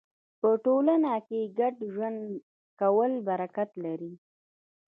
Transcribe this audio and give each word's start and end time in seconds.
په 0.39 0.49
ټولنه 0.65 1.13
کې 1.27 1.39
ګډ 1.59 1.75
ژوند 1.93 2.19
کول 2.79 3.11
برکت 3.27 3.69
لري. 3.83 4.13